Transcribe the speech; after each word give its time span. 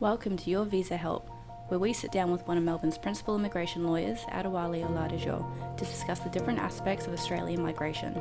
Welcome 0.00 0.38
to 0.38 0.48
Your 0.48 0.64
Visa 0.64 0.96
Help, 0.96 1.28
where 1.68 1.78
we 1.78 1.92
sit 1.92 2.10
down 2.10 2.32
with 2.32 2.48
one 2.48 2.56
of 2.56 2.64
Melbourne's 2.64 2.96
principal 2.96 3.36
immigration 3.36 3.84
lawyers, 3.84 4.20
Adewale 4.32 4.82
Oladejo, 4.82 5.76
to 5.76 5.84
discuss 5.84 6.20
the 6.20 6.30
different 6.30 6.58
aspects 6.58 7.06
of 7.06 7.12
Australian 7.12 7.62
migration. 7.62 8.18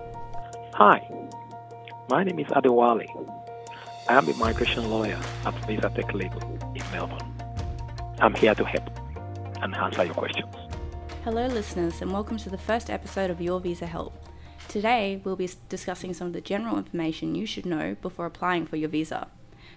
Hi, 0.73 1.10
my 2.10 2.26
name 2.26 2.38
is 2.38 2.47
Adewale. 2.47 3.05
I 4.10 4.18
am 4.18 4.28
a 4.28 4.34
migration 4.34 4.89
lawyer 4.89 5.18
at 5.46 5.54
Visa 5.68 5.89
Tech 5.96 6.13
Legal 6.13 6.42
in 6.76 6.84
Melbourne. 6.92 7.34
I'm 8.20 8.34
here 8.34 8.55
to 8.55 8.66
help 8.66 8.89
and 9.61 9.73
answer 9.73 10.04
your 10.04 10.16
questions. 10.16 10.54
Hello, 11.23 11.48
listeners, 11.48 12.02
and 12.02 12.11
welcome 12.11 12.36
to 12.39 12.50
the 12.50 12.57
first 12.57 12.89
episode 12.89 13.32
of 13.32 13.39
Your 13.39 13.61
Visa 13.61 13.86
Help. 13.86 14.21
Today, 14.68 15.21
we'll 15.23 15.38
be 15.38 15.50
discussing 15.70 16.14
some 16.14 16.27
of 16.27 16.34
the 16.34 16.41
general 16.41 16.77
information 16.77 17.36
you 17.36 17.46
should 17.46 17.66
know 17.66 17.96
before 18.02 18.25
applying 18.25 18.66
for 18.66 18.75
your 18.75 18.89
visa. 18.89 19.30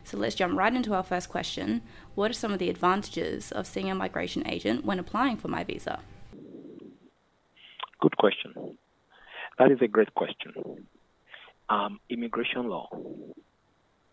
So 0.04 0.18
let's 0.18 0.34
jump 0.34 0.56
right 0.58 0.74
into 0.74 0.94
our 0.94 1.02
first 1.02 1.28
question. 1.28 1.82
What 2.14 2.30
are 2.30 2.34
some 2.34 2.52
of 2.52 2.58
the 2.58 2.70
advantages 2.70 3.52
of 3.52 3.66
seeing 3.66 3.90
a 3.90 3.94
migration 3.94 4.46
agent 4.46 4.84
when 4.84 4.98
applying 4.98 5.36
for 5.36 5.48
my 5.48 5.64
visa? 5.64 6.00
Good 8.00 8.16
question. 8.16 8.78
That 9.58 9.70
is 9.70 9.78
a 9.80 9.88
great 9.88 10.14
question. 10.14 10.86
Um, 11.68 12.00
immigration 12.10 12.68
law. 12.68 12.88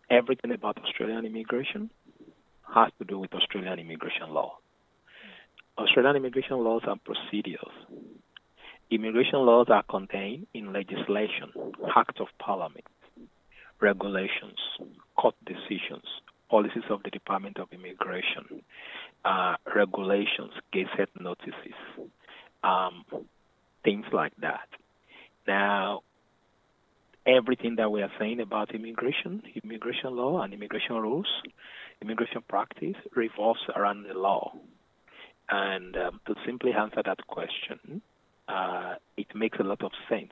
Everything 0.10 0.52
about 0.52 0.78
Australian 0.84 1.26
immigration 1.26 1.90
has 2.74 2.92
to 3.00 3.06
do 3.06 3.20
with 3.20 3.34
Australian 3.34 3.80
immigration 3.80 4.30
law. 4.30 4.58
Australian 5.78 6.18
immigration 6.18 6.58
laws 6.64 6.82
and 6.86 7.00
procedures. 7.04 7.74
Immigration 8.92 9.40
laws 9.40 9.68
are 9.70 9.84
contained 9.84 10.48
in 10.54 10.74
legislation, 10.74 11.52
Act 11.96 12.20
of 12.20 12.28
Parliament, 12.40 12.86
regulations, 13.80 14.58
court 15.20 15.36
decisions, 15.46 16.06
policies 16.50 16.84
of 16.90 17.04
the 17.04 17.10
Department 17.10 17.60
of 17.60 17.68
Immigration, 17.74 18.64
uh, 19.26 19.56
regulations, 19.76 20.54
gazette 20.72 21.10
notices, 21.20 21.80
um, 22.64 23.04
things 23.84 24.06
like 24.14 24.32
that. 24.40 24.70
Now, 25.46 26.04
everything 27.26 27.76
that 27.76 27.92
we 27.92 28.02
are 28.02 28.12
saying 28.18 28.40
about 28.40 28.74
immigration, 28.74 29.44
immigration 29.62 30.16
law, 30.16 30.42
and 30.42 30.54
immigration 30.54 30.96
rules, 30.96 31.28
immigration 32.02 32.42
practice 32.48 32.96
revolves 33.14 33.60
around 33.76 34.04
the 34.04 34.14
law. 34.14 34.54
And 35.50 35.98
um, 35.98 36.22
to 36.28 36.36
simply 36.46 36.72
answer 36.72 37.02
that 37.04 37.28
question, 37.28 38.02
uh, 38.48 38.96
it 39.18 39.28
makes 39.36 39.60
a 39.60 39.64
lot 39.64 39.84
of 39.84 39.92
sense 40.08 40.32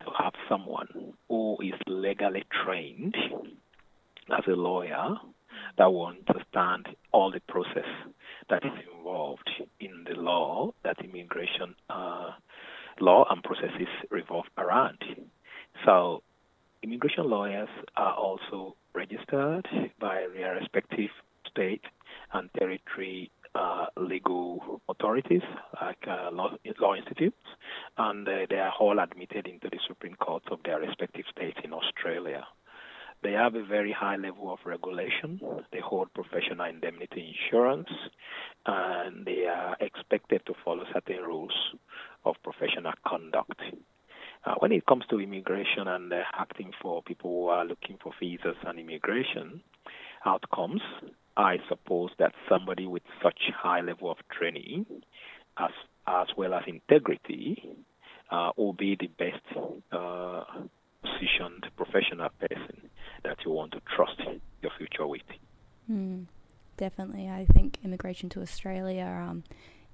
to 0.00 0.10
have 0.18 0.34
someone 0.46 1.14
who 1.28 1.56
is 1.62 1.80
legally 1.86 2.44
trained 2.64 3.16
as 4.30 4.44
a 4.46 4.56
lawyer 4.56 5.16
that 5.78 5.92
will 5.92 6.06
understand 6.06 6.86
all 7.12 7.30
the 7.30 7.40
process 7.48 7.88
that 8.50 8.64
is 8.64 8.72
involved 8.96 9.50
in 9.80 10.04
the 10.08 10.14
law 10.20 10.72
that 10.84 10.96
immigration 11.04 11.74
uh, 11.90 12.30
law 13.00 13.26
and 13.30 13.42
processes 13.42 13.88
revolve 14.10 14.46
around. 14.58 14.98
So, 15.84 16.22
immigration 16.82 17.28
lawyers 17.28 17.68
are 17.96 18.14
also 18.14 18.76
registered 18.94 19.66
by 20.00 20.26
their 20.34 20.54
respective 20.54 21.10
state 21.50 21.82
and 22.32 22.50
territory 22.58 23.30
uh, 23.54 23.86
legal 23.96 24.80
authorities 24.88 25.42
like 25.80 26.04
uh, 26.08 26.30
law, 26.32 26.50
law, 26.80 26.94
institutes, 26.94 27.36
and 27.98 28.26
uh, 28.28 28.46
they 28.50 28.56
are 28.56 28.72
all 28.80 28.98
admitted 28.98 29.46
into 29.46 29.68
the 29.70 29.78
Supreme 29.86 30.16
Court 30.16 30.42
of 30.50 30.58
their 30.64 30.80
respective 30.80 31.24
states 31.30 31.58
in 31.62 31.72
Australia. 31.72 32.44
They 33.24 33.32
have 33.32 33.54
a 33.54 33.64
very 33.64 33.90
high 33.90 34.16
level 34.16 34.52
of 34.52 34.58
regulation. 34.66 35.40
They 35.72 35.80
hold 35.80 36.12
professional 36.12 36.66
indemnity 36.66 37.34
insurance, 37.34 37.88
and 38.66 39.24
they 39.24 39.46
are 39.46 39.78
expected 39.80 40.42
to 40.44 40.52
follow 40.62 40.84
certain 40.92 41.22
rules 41.22 41.54
of 42.26 42.36
professional 42.44 42.92
conduct. 43.06 43.58
Uh, 44.44 44.56
when 44.58 44.72
it 44.72 44.84
comes 44.84 45.04
to 45.08 45.20
immigration 45.20 45.88
and 45.88 46.12
uh, 46.12 46.20
acting 46.38 46.72
for 46.82 47.02
people 47.02 47.30
who 47.30 47.48
are 47.48 47.64
looking 47.64 47.96
for 48.02 48.12
visas 48.20 48.56
and 48.66 48.78
immigration 48.78 49.62
outcomes, 50.26 50.82
I 51.34 51.56
suppose 51.66 52.10
that 52.18 52.34
somebody 52.46 52.86
with 52.86 53.04
such 53.22 53.40
high 53.56 53.80
level 53.80 54.10
of 54.10 54.18
training, 54.30 54.84
as 55.58 55.70
as 56.06 56.26
well 56.36 56.52
as 56.52 56.64
integrity, 56.66 57.74
uh, 58.30 58.50
will 58.58 58.74
be 58.74 58.98
the 59.00 59.06
best 59.06 59.42
uh, 59.92 60.44
positioned 61.02 61.64
professional 61.74 62.28
person 62.38 62.90
that 63.24 63.38
you 63.44 63.50
want 63.50 63.72
to 63.72 63.80
trust 63.96 64.20
your 64.62 64.72
future 64.78 65.06
with. 65.06 65.22
Mm, 65.90 66.26
definitely, 66.76 67.28
I 67.28 67.46
think 67.52 67.78
immigration 67.84 68.28
to 68.30 68.42
Australia 68.42 69.26
um, 69.28 69.44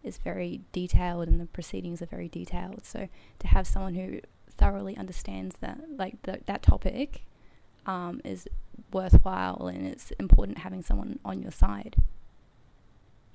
is 0.03 0.19
very 0.19 0.61
detailed, 0.73 1.29
and 1.29 1.41
the 1.41 1.47
proceedings 1.47 2.03
are 2.03 2.07
very 2.07 2.29
detailed. 2.29 2.85
So 2.85 3.09
to 3.39 3.47
have 3.47 3.67
someone 3.67 3.95
who 3.95 4.21
thoroughly 4.57 4.97
understands 4.97 5.57
that, 5.61 5.81
like 5.97 6.23
the, 6.23 6.41
that 6.47 6.63
topic, 6.63 7.23
um, 7.87 8.21
is 8.25 8.47
worthwhile, 8.93 9.67
and 9.67 9.87
it's 9.87 10.11
important 10.12 10.59
having 10.59 10.83
someone 10.83 11.19
on 11.25 11.41
your 11.41 11.53
side. 11.53 11.97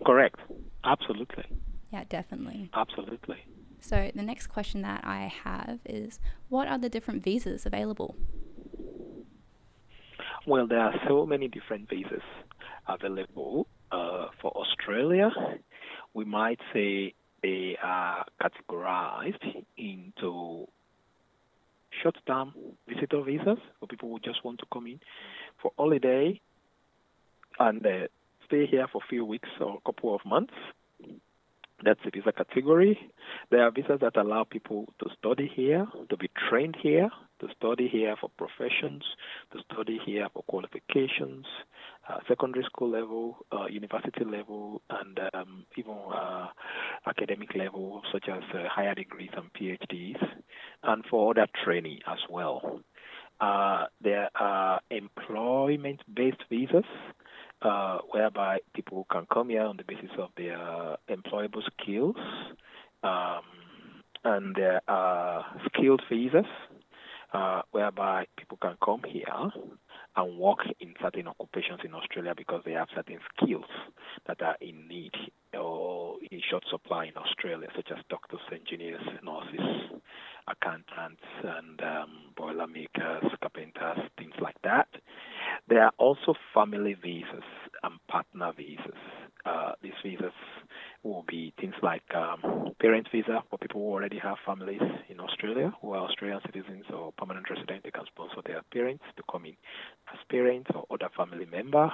Correct. 0.05 0.39
Absolutely. 0.83 1.45
Yeah, 1.91 2.03
definitely. 2.09 2.69
Absolutely. 2.73 3.43
So 3.79 4.11
the 4.13 4.23
next 4.23 4.47
question 4.47 4.81
that 4.81 5.01
I 5.05 5.31
have 5.43 5.79
is, 5.85 6.19
what 6.49 6.67
are 6.67 6.77
the 6.77 6.89
different 6.89 7.23
visas 7.23 7.65
available? 7.65 8.15
Well, 10.47 10.67
there 10.67 10.79
are 10.79 10.93
so 11.07 11.25
many 11.25 11.47
different 11.47 11.89
visas 11.89 12.21
available 12.87 13.65
uh, 13.91 14.27
for 14.39 14.51
Australia. 14.51 15.31
We 16.13 16.23
might 16.23 16.59
say 16.71 17.15
they 17.41 17.77
are 17.81 18.25
categorized 18.39 19.43
into 19.75 20.67
short-term 22.03 22.53
visitor 22.87 23.23
visas 23.23 23.57
for 23.79 23.87
people 23.87 24.09
who 24.09 24.19
just 24.19 24.45
want 24.45 24.59
to 24.59 24.67
come 24.71 24.85
in 24.85 24.99
for 25.59 25.71
holiday 25.79 26.39
and 27.57 27.83
uh, 27.83 28.07
stay 28.45 28.67
here 28.67 28.85
for 28.91 29.01
a 29.03 29.07
few 29.07 29.25
weeks 29.25 29.49
or 29.59 29.77
a 29.77 29.91
couple 29.91 30.13
of 30.13 30.21
months. 30.25 30.53
That's 31.83 31.99
a 32.05 32.11
visa 32.11 32.31
category. 32.31 32.99
There 33.49 33.63
are 33.63 33.71
visas 33.71 33.99
that 34.01 34.15
allow 34.15 34.43
people 34.43 34.93
to 34.99 35.09
study 35.17 35.51
here, 35.53 35.87
to 36.09 36.17
be 36.17 36.29
trained 36.49 36.77
here, 36.79 37.09
to 37.45 37.53
study 37.55 37.87
here 37.87 38.15
for 38.19 38.29
professions, 38.37 39.03
the 39.53 39.61
study 39.71 39.99
here 40.05 40.27
for 40.33 40.43
qualifications, 40.43 41.45
uh, 42.09 42.19
secondary 42.27 42.63
school 42.65 42.89
level, 42.89 43.37
uh, 43.51 43.65
university 43.67 44.23
level, 44.25 44.81
and 44.89 45.19
um, 45.33 45.65
even 45.77 45.97
uh, 46.13 46.47
academic 47.07 47.55
level, 47.55 48.01
such 48.11 48.25
as 48.29 48.43
uh, 48.53 48.67
higher 48.69 48.95
degrees 48.95 49.29
and 49.35 49.51
PhDs, 49.53 50.21
and 50.83 51.03
for 51.09 51.31
other 51.31 51.47
training 51.63 51.99
as 52.07 52.19
well. 52.29 52.79
Uh, 53.39 53.85
there 54.01 54.29
are 54.39 54.79
employment 54.89 56.01
based 56.13 56.43
visas. 56.49 56.85
Uh, 57.61 57.99
whereby 58.11 58.59
people 58.75 59.07
can 59.09 59.25
come 59.33 59.49
here 59.49 59.63
on 59.63 59.77
the 59.77 59.83
basis 59.83 60.11
of 60.19 60.29
their 60.37 60.97
employable 61.09 61.63
skills, 61.71 62.17
um, 63.01 63.41
and 64.23 64.55
there 64.55 64.81
are 64.87 65.45
skilled 65.65 66.01
visas, 66.11 66.45
uh, 67.33 67.61
whereby 67.71 68.25
people 68.37 68.57
can 68.61 68.75
come 68.83 69.01
here 69.07 69.51
and 70.17 70.37
work 70.37 70.59
in 70.79 70.93
certain 71.01 71.27
occupations 71.27 71.79
in 71.83 71.93
Australia 71.93 72.33
because 72.35 72.61
they 72.65 72.71
have 72.71 72.87
certain 72.95 73.19
skills 73.35 73.65
that 74.27 74.41
are 74.41 74.55
in 74.61 74.87
need 74.87 75.11
or 75.53 76.15
in 76.31 76.41
short 76.49 76.63
supply 76.69 77.05
in 77.05 77.17
Australia, 77.17 77.67
such 77.75 77.89
as 77.91 77.97
doctors, 78.09 78.39
engineers, 78.51 79.01
nurses, 79.23 79.99
accountants, 80.47 81.23
and 81.43 81.81
um, 81.81 82.09
boiler 82.37 82.67
makers, 82.67 83.23
carpenters, 83.41 84.09
things 84.17 84.33
like 84.41 84.55
that. 84.63 84.87
There 85.67 85.83
are 85.83 85.93
also 85.97 86.35
family 86.53 86.93
visas 86.93 87.43
and 87.83 87.93
partner 88.07 88.51
visas. 88.55 88.99
Uh, 89.45 89.73
these 89.81 89.93
visas 90.03 90.33
will 91.05 91.25
be 91.27 91.53
things 91.59 91.75
like 91.83 92.03
um, 92.15 92.73
parent 92.79 93.07
visa 93.11 93.43
for 93.49 93.57
people 93.59 93.81
who 93.81 93.87
already 93.87 94.17
have 94.17 94.37
families 94.45 94.81
in 95.07 95.19
Australia, 95.19 95.71
who 95.81 95.93
are 95.93 96.05
Australian 96.07 96.39
citizens 96.45 96.85
or 96.91 97.13
permanent 97.13 97.49
residents. 97.49 97.83
They 97.83 97.91
can 97.91 98.05
sponsor 98.07 98.41
their 98.45 98.61
parents 98.73 99.03
to 99.15 99.23
come 99.31 99.45
in 99.45 99.55
as 100.11 100.19
parents 100.29 100.69
or 100.73 100.85
other 100.89 101.09
family 101.15 101.45
member. 101.45 101.91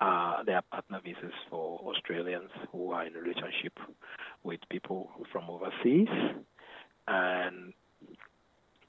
Uh, 0.00 0.42
there 0.44 0.56
are 0.56 0.62
partner 0.62 1.00
visas 1.04 1.34
for 1.48 1.78
Australians 1.94 2.50
who 2.72 2.90
are 2.92 3.06
in 3.06 3.14
a 3.14 3.20
relationship 3.20 3.78
with 4.42 4.60
people 4.68 5.10
from 5.30 5.48
overseas, 5.48 6.08
and 7.06 7.72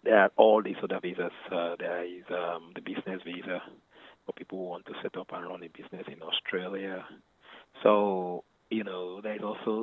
there 0.03 0.19
are 0.19 0.31
all 0.37 0.63
these 0.63 0.75
other 0.81 0.99
visas. 1.01 1.31
Uh, 1.51 1.75
there 1.77 2.03
is 2.05 2.23
um, 2.31 2.71
the 2.75 2.81
business 2.81 3.21
visa 3.25 3.61
for 4.25 4.33
people 4.33 4.57
who 4.57 4.65
want 4.65 4.85
to 4.85 4.93
set 5.01 5.17
up 5.17 5.27
and 5.33 5.45
run 5.45 5.63
a 5.63 5.67
business 5.67 6.05
in 6.07 6.21
Australia. 6.23 7.03
So 7.83 8.43
you 8.77 8.83
know, 8.89 9.21
there's 9.21 9.45
also 9.49 9.73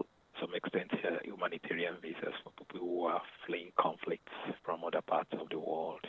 some 0.41 0.53
extent 0.55 0.91
uh, 0.93 1.19
humanitarian 1.31 1.97
visas 2.03 2.37
for 2.43 2.51
people 2.59 2.81
who 2.81 3.05
are 3.13 3.23
fleeing 3.47 3.71
conflicts 3.87 4.37
from 4.65 4.79
other 4.89 5.03
parts 5.13 5.33
of 5.43 5.47
the 5.55 5.59
world. 5.59 6.05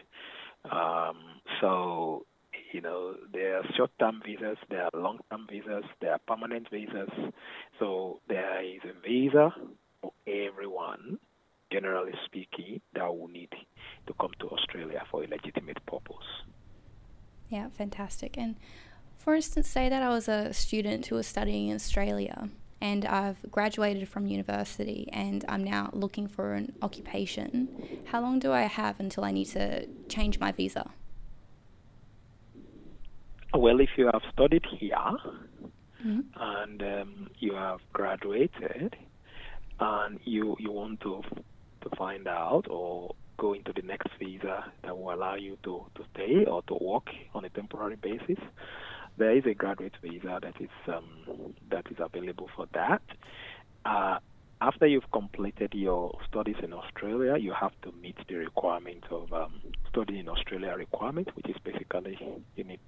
Um, 0.80 1.18
so, 1.60 2.26
You 2.74 2.82
know, 2.88 3.16
there 3.36 3.58
are 3.58 3.66
short-term 3.76 4.22
visas, 4.26 4.58
there 4.70 4.84
are 4.88 4.96
long-term 5.08 5.44
visas, 5.52 5.86
there 6.00 6.14
are 6.16 6.22
permanent 6.32 6.66
visas. 6.72 7.12
So 7.80 8.22
there 8.28 8.64
is 8.64 8.82
a 8.94 8.96
visa 9.08 9.46
for 10.02 10.12
everyone, 10.48 11.20
generally 11.76 12.16
speaking, 12.28 12.80
that 12.96 13.08
will 13.16 13.28
need 13.28 13.52
to 14.08 14.14
come 14.22 14.32
to 14.40 14.46
Australia 14.56 15.02
for 15.10 15.24
a 15.26 15.28
legitimate 15.28 15.80
purpose. 15.86 16.30
Yeah, 17.50 17.68
fantastic. 17.70 18.38
And 18.38 18.56
for 19.18 19.36
instance, 19.36 19.68
say 19.68 19.90
that 19.90 20.02
I 20.02 20.10
was 20.18 20.28
a 20.30 20.54
student 20.54 21.08
who 21.08 21.16
was 21.16 21.28
studying 21.28 21.66
in 21.70 21.76
Australia 21.76 22.38
and 22.82 23.06
I've 23.06 23.38
graduated 23.52 24.10
from 24.10 24.28
university 24.28 25.08
and 25.14 25.46
I'm 25.48 25.64
now 25.64 25.90
looking 25.94 26.28
for 26.28 26.54
an 26.54 26.74
occupation. 26.82 27.70
How 28.06 28.22
long 28.22 28.40
do 28.40 28.52
I 28.52 28.64
have 28.64 29.00
until 29.00 29.24
I 29.24 29.32
need 29.32 29.46
to 29.50 29.88
change 30.10 30.40
my 30.40 30.52
visa? 30.52 30.90
Well, 33.54 33.80
if 33.80 33.90
you 33.98 34.10
have 34.12 34.22
studied 34.34 34.66
here 34.80 34.96
mm-hmm. 36.06 36.22
and 36.36 36.82
um, 36.82 37.30
you 37.40 37.54
have 37.54 37.80
graduated 37.94 38.96
and 39.80 40.20
you 40.24 40.56
you 40.60 40.72
want 40.72 41.02
to 41.02 41.22
to 41.82 41.96
find 41.98 42.28
out 42.28 42.68
or 42.70 43.16
go 43.38 43.54
into 43.54 43.74
the 43.74 43.82
next 43.82 44.08
visa 44.20 44.72
that 44.84 44.96
will 44.96 45.14
allow 45.14 45.36
you 45.36 45.58
to, 45.64 45.84
to 45.96 46.04
stay 46.14 46.46
or 46.46 46.62
to 46.64 46.76
work 46.80 47.10
on 47.34 47.44
a 47.44 47.50
temporary 47.50 47.96
basis, 47.96 48.38
there 49.18 49.36
is 49.36 49.46
a 49.46 49.54
graduate 49.54 49.94
visa 50.02 50.40
that 50.42 50.60
is 50.60 50.70
um, 50.88 51.54
that 51.70 51.86
is 51.90 51.98
available 52.00 52.50
for 52.56 52.68
that. 52.74 53.02
Uh, 53.86 54.20
after 54.62 54.86
you've 54.86 55.10
completed 55.12 55.74
your 55.74 56.16
studies 56.28 56.56
in 56.62 56.72
Australia, 56.72 57.36
you 57.38 57.52
have 57.52 57.72
to 57.82 57.92
meet 57.94 58.16
the 58.28 58.36
requirement 58.36 59.04
of 59.10 59.34
um, 59.34 59.60
study 59.90 60.20
in 60.20 60.30
Australia 60.30 60.76
requirement, 60.78 61.36
which 61.36 61.50
is 61.50 61.56
basically 61.64 62.18
you 62.56 62.64
need 62.64 62.80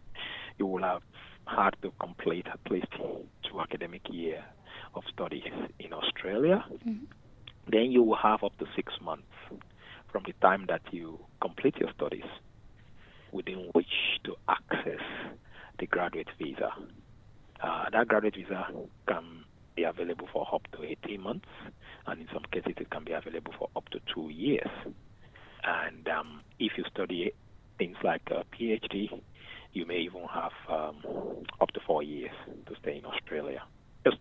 you 0.57 0.67
will 0.67 0.83
have 0.83 1.01
had 1.45 1.75
to 1.81 1.91
complete 1.99 2.47
at 2.47 2.59
least 2.71 2.87
two 2.91 3.59
academic 3.59 4.01
year 4.09 4.43
of 4.95 5.03
studies 5.11 5.43
in 5.79 5.91
Australia. 5.93 6.63
Mm-hmm. 6.71 7.05
Then 7.67 7.91
you 7.91 8.03
will 8.03 8.17
have 8.17 8.43
up 8.43 8.57
to 8.59 8.65
six 8.75 8.93
months 9.01 9.27
from 10.11 10.23
the 10.25 10.33
time 10.41 10.65
that 10.69 10.81
you 10.91 11.19
complete 11.41 11.75
your 11.77 11.91
studies 11.95 12.29
within 13.31 13.69
which 13.73 14.19
to 14.23 14.35
access 14.47 15.01
the 15.79 15.87
graduate 15.87 16.29
visa. 16.37 16.69
Uh, 17.61 17.85
that 17.91 18.07
graduate 18.07 18.35
visa 18.35 18.67
can 19.07 19.43
be 19.75 19.83
available 19.83 20.27
for 20.31 20.47
up 20.53 20.61
to 20.75 20.83
18 20.83 21.21
months, 21.21 21.47
and 22.07 22.21
in 22.21 22.27
some 22.33 22.43
cases 22.51 22.73
it 22.77 22.89
can 22.89 23.03
be 23.03 23.11
available 23.13 23.53
for 23.57 23.69
up 23.75 23.87
to 23.89 23.99
two 24.13 24.29
years. 24.29 24.69
And 25.63 26.07
um, 26.09 26.41
if 26.59 26.73
you 26.77 26.83
study 26.93 27.31
things 27.77 27.97
like 28.03 28.21
a 28.31 28.43
PhD, 28.55 29.09
you 29.73 29.85
may 29.85 29.99
even 29.99 30.23
have 30.31 30.51
um, 30.69 30.97
up 31.61 31.71
to 31.71 31.79
four 31.85 32.03
years 32.03 32.31
to 32.67 32.75
stay 32.81 32.97
in 32.97 33.05
Australia, 33.05 33.61
just 34.05 34.17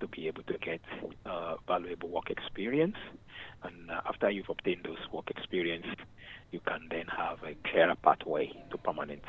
to 0.00 0.06
be 0.08 0.28
able 0.28 0.42
to 0.44 0.56
get 0.58 0.80
uh, 1.26 1.56
valuable 1.66 2.08
work 2.08 2.30
experience. 2.30 2.96
And 3.62 3.90
uh, 3.90 4.00
after 4.08 4.30
you've 4.30 4.48
obtained 4.48 4.82
those 4.84 4.98
work 5.12 5.30
experience, 5.30 5.86
you 6.52 6.60
can 6.60 6.88
then 6.90 7.06
have 7.14 7.38
a 7.44 7.56
clearer 7.68 7.94
pathway 8.02 8.50
to 8.70 8.78
permanent 8.78 9.22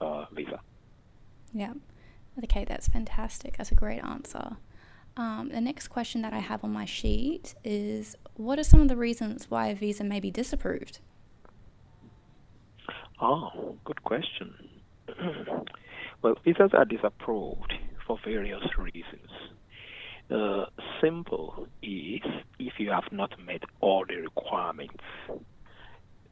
uh, 0.00 0.24
visa. 0.34 0.60
Yeah. 1.56 1.72
Okay, 2.44 2.66
that's 2.66 2.86
fantastic. 2.86 3.56
That's 3.56 3.72
a 3.72 3.74
great 3.74 4.04
answer. 4.04 4.58
Um, 5.16 5.48
the 5.48 5.62
next 5.62 5.88
question 5.88 6.20
that 6.20 6.34
I 6.34 6.40
have 6.40 6.62
on 6.62 6.70
my 6.70 6.84
sheet 6.84 7.54
is 7.64 8.14
What 8.34 8.58
are 8.58 8.64
some 8.64 8.82
of 8.82 8.88
the 8.88 8.96
reasons 8.96 9.50
why 9.50 9.68
a 9.68 9.74
visa 9.74 10.04
may 10.04 10.20
be 10.20 10.30
disapproved? 10.30 10.98
Oh, 13.18 13.76
good 13.86 14.04
question. 14.04 14.54
well, 16.22 16.34
visas 16.44 16.72
are 16.74 16.84
disapproved 16.84 17.72
for 18.06 18.18
various 18.22 18.64
reasons. 18.76 19.30
Uh, 20.30 20.66
simple 21.00 21.66
is 21.82 22.20
if 22.58 22.74
you 22.78 22.90
have 22.90 23.10
not 23.10 23.32
met 23.42 23.62
all 23.80 24.04
the 24.06 24.16
requirements 24.16 25.02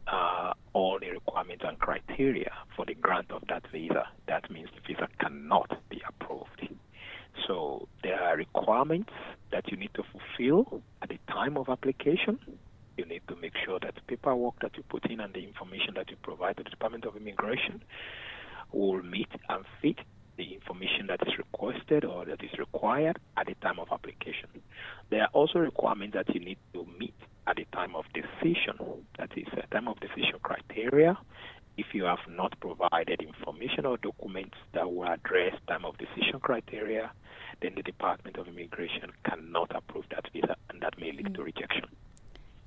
uh, 0.06 0.52
all 0.72 0.98
the 0.98 1.10
requirements 1.10 1.64
and 1.66 1.78
criteria 1.78 2.50
for 2.76 2.84
the 2.84 2.94
grant 2.94 3.30
of 3.30 3.42
that 3.48 3.64
visa, 3.72 4.04
that 4.26 4.50
means 4.50 4.68
the 4.74 4.80
visa 4.86 5.08
cannot 5.20 5.70
be 5.88 6.02
approved. 6.08 6.68
So 7.46 7.88
there 8.02 8.20
are 8.22 8.36
requirements 8.36 9.10
that 9.50 9.70
you 9.70 9.76
need 9.76 9.90
to 9.94 10.02
fulfill 10.02 10.82
at 11.02 11.08
the 11.08 11.18
time 11.28 11.56
of 11.56 11.68
application. 11.68 12.38
You 12.96 13.06
need 13.06 13.22
to 13.28 13.36
make 13.36 13.52
sure 13.64 13.78
that 13.80 13.94
the 13.94 14.00
paperwork 14.02 14.60
that 14.60 14.76
you 14.76 14.84
put 14.88 15.10
in 15.10 15.20
and 15.20 15.34
the 15.34 15.40
information 15.40 15.94
that 15.96 16.10
you 16.10 16.16
provide 16.22 16.56
to 16.58 16.62
the 16.62 16.70
Department 16.70 17.04
of 17.04 17.16
Immigration 17.16 17.82
will 18.72 19.02
meet 19.02 19.28
and 19.48 19.64
fit 19.82 19.98
the 20.36 20.54
information 20.54 21.06
that 21.08 21.20
is 21.26 21.38
requested 21.38 22.04
or 22.04 22.24
that 22.24 22.42
is 22.42 22.50
required 22.58 23.18
at 23.36 23.46
the 23.46 23.54
time 23.56 23.78
of 23.78 23.88
application. 23.92 24.48
There 25.10 25.22
are 25.22 25.30
also 25.32 25.60
requirements 25.60 26.14
that 26.14 26.34
you 26.34 26.40
need 26.40 26.58
to 26.72 26.86
meet 26.98 27.14
at 27.46 27.56
the 27.56 27.66
time 27.72 27.94
of 27.94 28.04
decision. 28.12 28.93
That 29.74 29.82
is 29.82 29.86
a 29.86 29.88
time 29.88 29.88
of 29.88 30.00
decision 30.00 30.38
criteria. 30.42 31.18
If 31.76 31.86
you 31.94 32.04
have 32.04 32.20
not 32.28 32.58
provided 32.60 33.20
information 33.20 33.86
or 33.86 33.96
documents 33.96 34.56
that 34.72 34.90
will 34.90 35.04
address 35.04 35.54
time 35.66 35.84
of 35.84 35.98
decision 35.98 36.38
criteria, 36.40 37.10
then 37.60 37.72
the 37.74 37.82
Department 37.82 38.36
of 38.36 38.46
Immigration 38.46 39.10
cannot 39.28 39.74
approve 39.74 40.04
that 40.10 40.26
visa, 40.32 40.56
and 40.70 40.80
that 40.80 40.98
may 40.98 41.10
lead 41.10 41.26
mm. 41.26 41.34
to 41.34 41.42
rejection. 41.42 41.86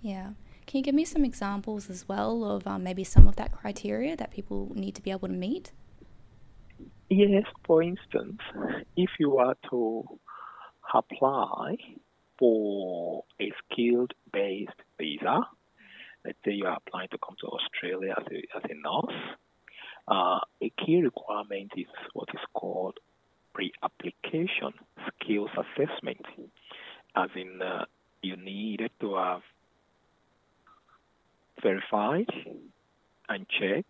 Yeah. 0.01 0.31
Can 0.65 0.79
you 0.79 0.83
give 0.83 0.95
me 0.95 1.05
some 1.05 1.23
examples 1.23 1.89
as 1.89 2.07
well 2.09 2.43
of 2.43 2.67
um, 2.67 2.83
maybe 2.83 3.05
some 3.05 3.27
of 3.27 3.37
that 3.37 3.53
criteria 3.53 4.17
that 4.17 4.31
people 4.31 4.73
need 4.75 4.95
to 4.95 5.01
be 5.01 5.11
able 5.11 5.29
to 5.29 5.33
meet? 5.33 5.71
Yes, 7.09 7.45
for 7.65 7.81
instance, 7.81 8.41
if 8.97 9.11
you 9.17 9.37
are 9.37 9.55
to 9.69 10.03
apply 10.93 11.77
for 12.37 13.23
a 13.39 13.51
skilled 13.63 14.13
based 14.33 14.81
visa, 14.99 15.47
let's 16.27 16.37
say 16.45 16.51
you 16.51 16.65
are 16.65 16.77
applying 16.85 17.07
to 17.09 17.17
come 17.17 17.35
to 17.39 17.47
Australia 17.47 18.13
as 18.17 18.25
a, 18.29 18.57
as 18.57 18.63
a 18.69 18.75
nurse, 18.75 19.19
uh, 20.09 20.39
a 20.61 20.69
key 20.85 21.01
requirement 21.01 21.71
is 21.77 21.87
what 22.13 22.27
is 22.33 22.41
called 22.53 22.99
pre 23.53 23.71
application 23.81 24.73
skills 25.07 25.49
assessment, 25.55 26.25
as 27.15 27.29
in 27.35 27.61
uh, 27.61 27.85
you 28.21 28.35
needed 28.35 28.91
to 28.99 29.15
have 29.15 29.41
verified 31.63 32.29
and 33.29 33.47
checked 33.49 33.87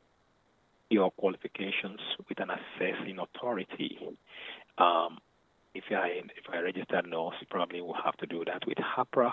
your 0.90 1.12
qualifications 1.12 2.00
with 2.30 2.40
an 2.40 2.50
assessing 2.50 3.18
authority. 3.20 3.98
Um, 4.78 5.18
if 5.78 5.84
in, 5.92 6.30
if 6.36 6.46
I 6.52 6.60
registered 6.60 7.06
nurse, 7.08 7.36
you 7.40 7.48
probably 7.50 7.82
will 7.82 7.98
have 8.04 8.18
to 8.18 8.26
do 8.26 8.44
that 8.46 8.66
with 8.68 8.78
AHPRA 8.78 9.32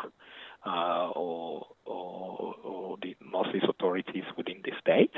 uh, 0.66 1.10
or, 1.10 1.66
or, 1.84 2.54
or 2.62 2.96
the 3.02 3.16
nurses 3.20 3.68
authorities 3.68 4.24
within 4.36 4.60
the 4.64 4.72
state. 4.80 5.12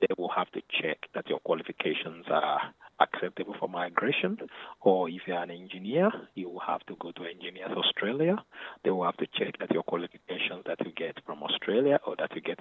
They 0.00 0.14
will 0.18 0.30
have 0.36 0.50
to 0.52 0.60
check 0.82 0.98
that 1.14 1.28
your 1.28 1.38
qualifications 1.40 2.26
are 2.30 2.60
acceptable 3.00 3.54
for 3.58 3.68
migration. 3.68 4.38
Or 4.80 5.08
if 5.08 5.22
you're 5.26 5.42
an 5.42 5.50
engineer, 5.50 6.10
you 6.34 6.48
will 6.50 6.62
have 6.66 6.84
to 6.86 6.96
go 7.00 7.12
to 7.12 7.24
Engineers 7.24 7.72
Australia. 7.76 8.36
They 8.84 8.90
will 8.90 9.04
have 9.04 9.16
to 9.18 9.26
check 9.38 9.58
that 9.60 9.70
your 9.70 9.82
qualifications 9.82 10.64
that 10.66 10.78
you 10.84 10.92
get 10.96 11.18
from 11.24 11.42
Australia 11.42 11.98
or 12.06 12.16
that 12.18 12.34
you 12.34 12.40
get 12.40 12.58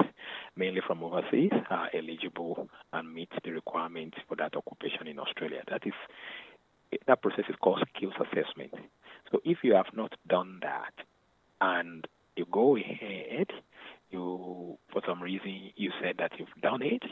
mainly 0.55 0.81
from 0.85 1.03
overseas 1.03 1.51
are 1.69 1.89
eligible 1.93 2.69
and 2.93 3.13
meet 3.13 3.29
the 3.43 3.51
requirements 3.51 4.17
for 4.27 4.35
that 4.37 4.55
occupation 4.55 5.07
in 5.07 5.19
Australia. 5.19 5.61
That 5.69 5.85
is 5.85 5.93
that 7.07 7.21
process 7.21 7.45
is 7.49 7.55
called 7.61 7.83
skills 7.95 8.13
assessment. 8.19 8.73
So 9.31 9.41
if 9.43 9.59
you 9.63 9.75
have 9.75 9.93
not 9.93 10.13
done 10.27 10.59
that 10.61 10.93
and 11.61 12.07
you 12.35 12.45
go 12.51 12.75
ahead, 12.75 13.47
you 14.11 14.77
for 14.91 15.01
some 15.07 15.21
reason 15.21 15.71
you 15.75 15.91
said 16.01 16.15
that 16.19 16.31
you've 16.37 16.61
done 16.61 16.81
it 16.81 17.03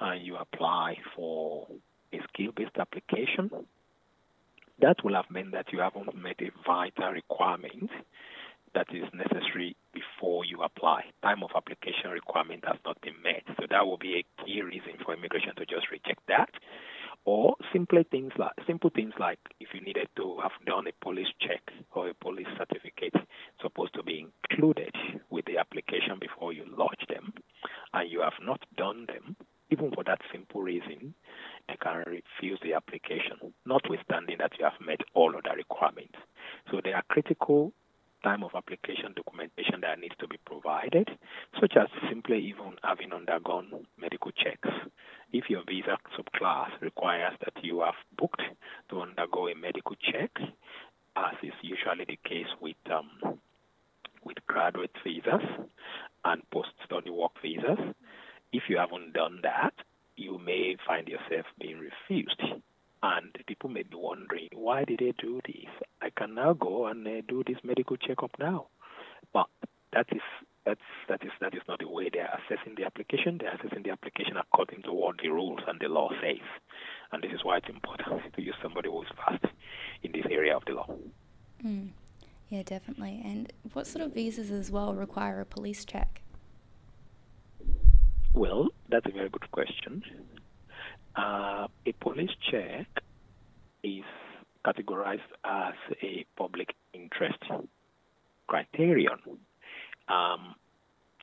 and 0.00 0.24
you 0.24 0.36
apply 0.36 0.98
for 1.14 1.66
a 2.12 2.18
skill-based 2.32 2.76
application, 2.78 3.50
that 4.80 5.04
will 5.04 5.14
have 5.14 5.30
meant 5.30 5.52
that 5.52 5.72
you 5.72 5.80
haven't 5.80 6.14
met 6.16 6.40
a 6.40 6.50
vital 6.66 7.12
requirement 7.12 7.90
that 8.74 8.86
is 8.90 9.04
necessary 9.12 9.76
before 9.92 10.44
you 10.44 10.62
apply. 10.62 11.04
Time 11.22 11.42
of 11.42 11.50
application 11.54 12.10
requirement 12.10 12.64
has 12.66 12.78
not 12.84 13.00
been 13.02 13.20
met. 13.22 13.42
So 13.60 13.66
that 13.68 13.86
will 13.86 13.98
be 13.98 14.24
a 14.24 14.44
key 14.44 14.62
reason 14.62 14.94
for 15.04 15.14
immigration 15.14 15.54
to 15.56 15.66
just 15.66 15.90
reject 15.90 16.20
that 16.28 16.50
or 17.24 17.54
simply 17.72 18.04
things 18.10 18.32
like 18.38 18.52
simple 18.66 18.90
things 18.94 19.12
like 19.18 19.38
if 19.60 19.68
you 19.72 19.80
needed 19.80 20.08
to 20.16 20.38
have 20.42 20.52
done 20.66 20.86
a 20.86 21.04
police 21.04 21.28
check 21.40 21.62
or 21.94 22.08
a 22.08 22.14
police 22.14 22.48
certificate 22.58 23.14
supposed 23.60 23.94
to 23.94 24.02
be 24.02 24.26
included 24.50 24.94
with 25.30 25.44
the 25.46 25.58
application 25.58 26.18
before 26.20 26.52
you 26.52 26.64
lodge 26.76 27.04
them 27.08 27.32
and 27.94 28.10
you 28.10 28.20
have 28.20 28.38
not 28.44 28.60
done 28.76 29.06
them 29.06 29.36
even 29.70 29.90
for 29.92 30.04
that 30.04 30.20
simple 30.32 30.62
reason 30.62 31.14
they 31.68 31.76
can 31.80 31.98
refuse 31.98 32.58
the 32.62 32.74
application 32.74 33.54
notwithstanding 33.66 34.36
that 34.38 34.52
you 34.58 34.64
have 34.64 34.86
met 34.86 35.00
all 35.14 35.34
of 35.36 35.42
the 35.44 35.50
requirements 35.56 36.18
so 36.70 36.80
they 36.82 36.92
are 36.92 37.04
critical 37.08 37.72
time 38.22 38.44
of 38.44 38.50
application 38.54 39.12
documentation 39.16 39.80
that 39.82 39.98
needs 39.98 40.14
to 40.20 40.28
be 40.28 40.38
provided, 40.46 41.08
such 41.60 41.74
as 41.76 41.88
simply 42.08 42.38
even 42.38 42.74
having 42.82 43.12
undergone 43.12 43.86
medical 43.98 44.30
checks. 44.30 44.68
If 45.32 45.48
your 45.48 45.62
visa 45.66 45.96
subclass 46.16 46.80
requires 46.80 47.32
that 47.40 47.64
you 47.64 47.80
have 47.80 47.94
booked 48.18 48.42
to 48.90 49.00
undergo 49.00 49.48
a 49.48 49.54
medical 49.54 49.96
check, 49.96 50.30
as 51.16 51.34
is 51.42 51.54
usually 51.62 52.04
the 52.06 52.18
case 52.28 52.52
with 52.60 52.76
um, 52.90 53.38
with 54.24 54.36
graduate 54.46 54.94
visas 55.02 55.42
and 56.24 56.42
post-study 56.50 57.10
work 57.10 57.32
visas, 57.42 57.94
if 58.52 58.64
you 58.68 58.76
haven't 58.78 59.14
done 59.14 59.40
that, 59.42 59.72
you 60.16 60.38
may 60.38 60.76
find 60.86 61.08
yourself 61.08 61.46
being 61.58 61.78
refused. 61.78 62.40
And 63.02 63.36
people 63.48 63.68
may 63.68 63.82
be 63.82 63.96
wondering, 63.96 64.48
why 64.54 64.84
did 64.84 65.00
they 65.00 65.12
do 65.18 65.40
this? 65.44 65.66
I 66.00 66.10
can 66.10 66.34
now 66.34 66.52
go 66.52 66.86
and 66.86 67.04
uh, 67.06 67.22
do 67.26 67.42
this 67.44 67.56
medical 67.64 67.96
checkup 67.96 68.30
now. 68.38 68.66
But 69.32 69.48
that 69.92 70.06
is 70.12 70.22
that's 70.64 70.80
that 71.08 71.22
is 71.24 71.30
that 71.40 71.54
is 71.54 71.62
not 71.68 71.80
the 71.80 71.88
way 71.88 72.08
they 72.12 72.20
are 72.20 72.38
assessing 72.38 72.74
the 72.76 72.84
application. 72.84 73.38
They 73.38 73.46
are 73.46 73.54
assessing 73.54 73.82
the 73.82 73.90
application 73.90 74.36
according 74.36 74.82
to 74.82 74.92
what 74.92 75.16
the 75.22 75.28
rules 75.28 75.60
and 75.66 75.78
the 75.80 75.88
law 75.88 76.10
says. 76.22 76.46
And 77.10 77.22
this 77.22 77.32
is 77.32 77.40
why 77.44 77.58
it's 77.58 77.68
important 77.68 78.34
to 78.34 78.42
use 78.42 78.54
somebody 78.62 78.88
who 78.88 79.02
is 79.02 79.08
fast 79.16 79.44
in 80.02 80.12
this 80.12 80.24
area 80.30 80.56
of 80.56 80.64
the 80.66 80.72
law. 80.72 80.86
Mm. 81.64 81.90
Yeah, 82.48 82.62
definitely. 82.62 83.22
And 83.24 83.52
what 83.72 83.86
sort 83.86 84.04
of 84.04 84.12
visas 84.14 84.50
as 84.50 84.70
well 84.70 84.94
require 84.94 85.40
a 85.40 85.46
police 85.46 85.84
check? 85.84 86.22
Well, 88.34 88.68
that's 88.88 89.06
a 89.06 89.10
very 89.12 89.28
good 89.28 89.50
question. 89.50 90.02
Uh, 91.16 91.66
a 91.86 91.92
police 92.00 92.30
check 92.50 92.86
is 93.82 94.04
categorized 94.64 95.20
as 95.44 95.74
a 96.02 96.24
public 96.36 96.74
interest 96.94 97.42
criterion. 98.46 99.18
Um, 100.08 100.54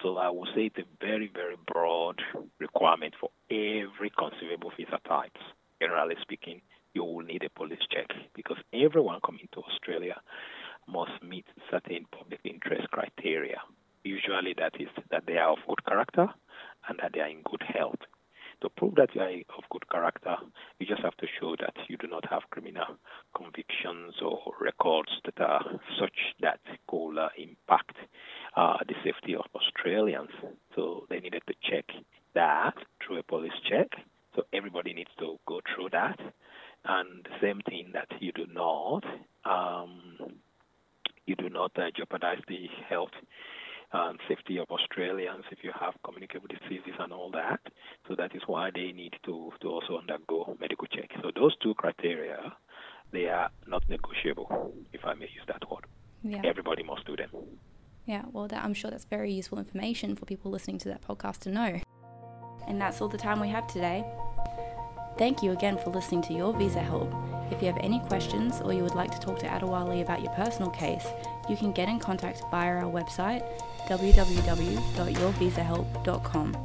so 0.01 0.17
I 0.17 0.29
would 0.29 0.49
say 0.55 0.71
it's 0.73 0.77
a 0.77 1.05
very, 1.05 1.29
very 1.33 1.57
broad 1.71 2.21
requirement 2.59 3.13
for 3.19 3.29
every 3.51 4.11
conceivable 4.17 4.71
visa 4.77 4.99
types. 5.07 5.41
Generally 5.81 6.15
speaking, 6.21 6.61
you 6.93 7.03
will 7.03 7.21
need 7.21 7.43
a 7.43 7.49
police 7.49 7.85
check 7.91 8.07
because 8.35 8.57
everyone 8.73 9.19
coming 9.25 9.47
to 9.53 9.61
Australia 9.61 10.15
must 10.87 11.08
meet 11.23 11.45
certain 11.69 12.05
public 12.11 12.39
interest 12.43 12.89
criteria. 12.91 13.59
Usually, 14.03 14.53
that 14.57 14.73
is 14.79 14.87
that 15.11 15.23
they 15.27 15.37
are 15.37 15.51
of 15.51 15.59
good 15.67 15.83
character 15.85 16.27
and 16.87 16.99
that 17.01 17.11
they 17.13 17.19
are 17.19 17.29
in 17.29 17.41
good 17.43 17.63
health. 17.67 17.99
To 18.61 18.69
prove 18.69 18.95
that 18.95 19.15
you 19.15 19.21
are 19.21 19.31
of 19.57 19.63
good 19.71 19.89
character, 19.89 20.35
you 20.79 20.85
just 20.85 21.01
have 21.01 21.15
to 21.17 21.27
show 21.39 21.55
that 21.61 21.75
you 21.87 21.95
do 21.95 22.07
not 22.07 22.25
have 22.29 22.41
criminal 22.49 22.97
convictions 23.33 24.15
or 24.21 24.53
records 24.59 25.11
that 25.23 25.39
are 25.39 25.63
such 25.99 26.35
that 26.41 26.59
could 26.87 27.17
uh, 27.17 27.29
impact 27.37 27.95
uh, 28.57 28.77
the 28.85 28.95
safety 29.03 29.35
of 29.35 29.45
Australians. 29.55 30.31
So 30.75 31.05
they 31.09 31.19
needed 31.19 31.43
to 31.47 31.53
check 31.63 31.85
that 32.35 32.73
through 33.05 33.19
a 33.19 33.23
police 33.23 33.59
check. 33.69 33.87
So 34.35 34.43
everybody 34.53 34.93
needs 34.93 35.11
to 35.19 35.37
go 35.47 35.61
through 35.73 35.89
that. 35.91 36.19
And 36.85 37.23
the 37.23 37.35
same 37.41 37.61
thing 37.61 37.91
that 37.93 38.07
you 38.19 38.31
do 38.31 38.45
not, 38.51 39.03
um, 39.45 40.17
you 41.29 41.35
do 41.35 41.49
not 41.49 41.71
uh, 41.77 41.91
jeopardize 41.95 42.41
the 42.47 42.67
health 42.89 43.15
and 43.91 44.19
safety 44.27 44.57
of 44.57 44.67
Australians 44.69 45.43
if 45.51 45.59
you 45.63 45.71
have 45.79 45.93
communicable 46.03 46.47
diseases 46.47 46.93
and 46.99 47.11
all 47.13 47.31
that. 47.31 47.59
So 48.07 48.15
that 48.15 48.35
is 48.35 48.41
why 48.45 48.69
they 48.73 48.91
need 48.91 49.13
to, 49.25 49.51
to 49.61 49.67
also 49.67 49.97
undergo 49.97 50.57
medical 50.59 50.87
check. 50.87 51.09
So 51.21 51.31
those 51.33 51.55
two 51.57 51.73
criteria, 51.75 52.53
they 53.11 53.25
are 53.27 53.49
not 53.67 53.83
negotiable, 53.89 54.73
if 54.93 55.01
I 55.05 55.13
may 55.13 55.25
use 55.25 55.45
that 55.47 55.69
word. 55.69 55.85
Yeah. 56.23 56.41
Everybody 56.43 56.83
must 56.83 57.05
do 57.05 57.15
them. 57.15 57.29
Yeah, 58.05 58.23
well, 58.31 58.47
that, 58.47 58.63
I'm 58.63 58.73
sure 58.73 58.91
that's 58.91 59.05
very 59.05 59.31
useful 59.31 59.59
information 59.59 60.15
for 60.15 60.25
people 60.25 60.51
listening 60.51 60.79
to 60.79 60.89
that 60.89 61.01
podcast 61.01 61.39
to 61.41 61.49
know. 61.49 61.79
And 62.67 62.79
that's 62.81 63.01
all 63.01 63.07
the 63.07 63.17
time 63.17 63.39
we 63.39 63.49
have 63.49 63.67
today. 63.67 64.03
Thank 65.17 65.43
you 65.43 65.51
again 65.51 65.77
for 65.77 65.89
listening 65.89 66.21
to 66.23 66.33
Your 66.33 66.53
Visa 66.57 66.81
Help. 66.81 67.28
If 67.51 67.61
you 67.61 67.67
have 67.67 67.77
any 67.81 67.99
questions 67.99 68.61
or 68.61 68.73
you 68.73 68.81
would 68.83 68.95
like 68.95 69.11
to 69.11 69.19
talk 69.19 69.37
to 69.39 69.47
Adewale 69.47 70.01
about 70.01 70.21
your 70.21 70.31
personal 70.33 70.69
case, 70.69 71.07
you 71.49 71.57
can 71.57 71.71
get 71.71 71.89
in 71.89 71.99
contact 71.99 72.43
via 72.51 72.77
our 72.77 72.83
website 72.83 73.43
www.yourvisahelp.com. 73.87 76.57